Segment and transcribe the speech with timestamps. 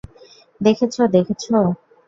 [0.61, 1.55] দেখেছো, দেখেছো?